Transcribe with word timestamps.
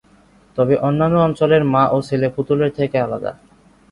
তবে 0.57 0.75
অন্যান্য 0.79 1.15
অঞ্চলের 1.19 1.63
মা 1.73 1.83
ও 1.87 1.97
ছেলে 2.01 2.27
পুতুলের 2.35 2.71
থেকে 2.77 2.97
আলাদা। 2.99 3.31